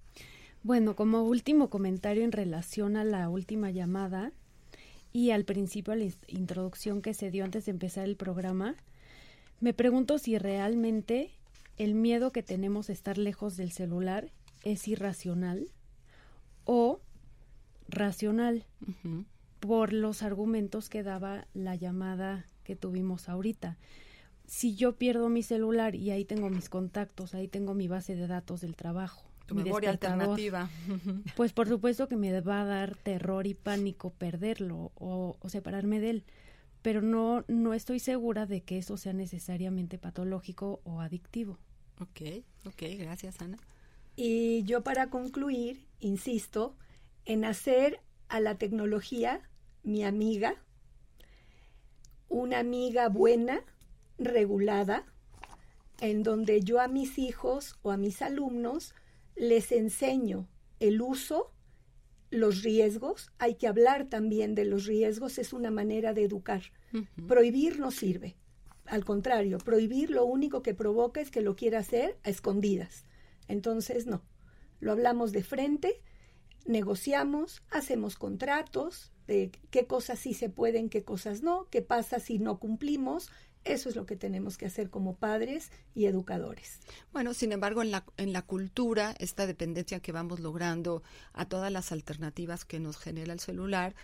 [0.61, 4.31] Bueno, como último comentario en relación a la última llamada,
[5.16, 8.76] y al principio a la introducción que se dio antes de empezar el programa,
[9.61, 11.32] me pregunto si realmente
[11.78, 14.34] el miedo que tenemos a estar lejos del celular
[14.66, 15.70] es irracional
[16.66, 16.99] o
[17.88, 18.66] racional
[19.61, 23.78] por los argumentos que daba la llamada que tuvimos ahorita.
[24.45, 28.28] Si yo pierdo mi celular y ahí tengo mis contactos, ahí tengo mi base de
[28.28, 30.69] datos del trabajo, tu memoria alternativa.
[31.35, 36.09] Pues por supuesto que me va a dar terror y pánico perderlo o, separarme de
[36.09, 36.23] él,
[36.81, 41.57] pero no, no estoy segura de que eso sea necesariamente patológico o adictivo.
[41.99, 43.57] Ok, ok, gracias Ana.
[44.15, 46.75] Y yo para concluir, insisto,
[47.25, 49.41] en hacer a la tecnología
[49.83, 50.55] mi amiga,
[52.29, 53.61] una amiga buena,
[54.17, 55.05] regulada,
[55.99, 58.93] en donde yo a mis hijos o a mis alumnos
[59.36, 60.47] les enseño
[60.79, 61.51] el uso,
[62.29, 66.63] los riesgos, hay que hablar también de los riesgos, es una manera de educar.
[67.27, 68.36] Prohibir no sirve.
[68.86, 73.05] Al contrario, prohibir lo único que provoca es que lo quiera hacer a escondidas.
[73.47, 74.23] Entonces, no.
[74.79, 76.01] Lo hablamos de frente,
[76.65, 82.38] negociamos, hacemos contratos de qué cosas sí se pueden, qué cosas no, qué pasa si
[82.38, 83.29] no cumplimos,
[83.66, 86.80] eso es lo que tenemos que hacer como padres y educadores.
[87.11, 91.03] Bueno, sin embargo, en la, en la cultura, esta dependencia que vamos logrando
[91.34, 93.95] a todas las alternativas que nos genera el celular,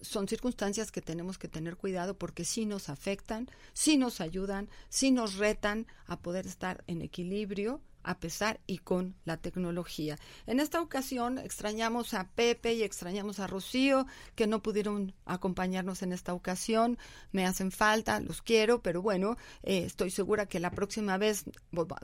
[0.00, 5.10] son circunstancias que tenemos que tener cuidado porque sí nos afectan, sí nos ayudan, sí
[5.10, 10.18] nos retan a poder estar en equilibrio a pesar y con la tecnología.
[10.46, 16.12] En esta ocasión extrañamos a Pepe y extrañamos a Rocío, que no pudieron acompañarnos en
[16.12, 16.98] esta ocasión.
[17.32, 21.44] Me hacen falta, los quiero, pero bueno, eh, estoy segura que la próxima vez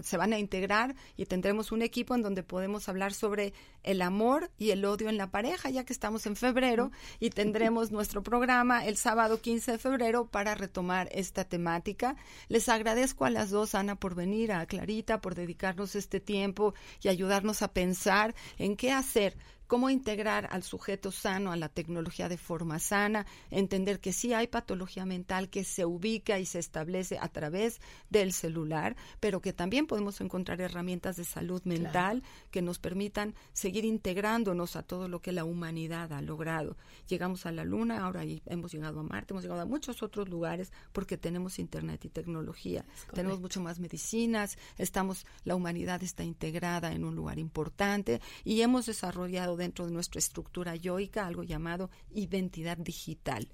[0.02, 4.50] se van a integrar y tendremos un equipo en donde podemos hablar sobre el amor
[4.58, 6.90] y el odio en la pareja, ya que estamos en febrero
[7.20, 12.16] y tendremos nuestro programa el sábado 15 de febrero para retomar esta temática.
[12.48, 17.08] Les agradezco a las dos, Ana, por venir, a Clarita, por dedicarnos este tiempo y
[17.08, 22.36] ayudarnos a pensar en qué hacer cómo integrar al sujeto sano a la tecnología de
[22.36, 27.28] forma sana, entender que sí hay patología mental que se ubica y se establece a
[27.28, 33.34] través del celular, pero que también podemos encontrar herramientas de salud mental que nos permitan
[33.52, 36.76] seguir integrándonos a todo lo que la humanidad ha logrado.
[37.08, 40.72] Llegamos a la Luna, ahora hemos llegado a Marte, hemos llegado a muchos otros lugares
[40.92, 42.84] porque tenemos Internet y tecnología.
[43.12, 48.86] Tenemos mucho más medicinas, estamos, la humanidad está integrada en un lugar importante y hemos
[48.86, 53.48] desarrollado dentro de nuestra estructura yoica algo llamado identidad digital.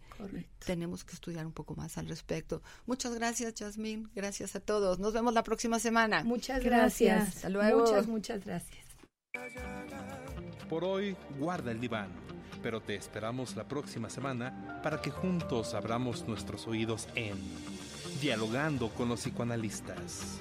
[0.65, 2.63] Tenemos que estudiar un poco más al respecto.
[2.87, 4.09] Muchas gracias, Jasmine.
[4.15, 4.99] Gracias a todos.
[4.99, 6.25] Nos vemos la próxima semana.
[6.25, 7.29] Muchas gracias.
[7.29, 7.81] Hasta luego.
[7.81, 8.87] Muchas, muchas gracias.
[10.69, 12.11] Por hoy, guarda el diván,
[12.63, 17.37] pero te esperamos la próxima semana para que juntos abramos nuestros oídos en
[18.21, 20.41] Dialogando con los psicoanalistas.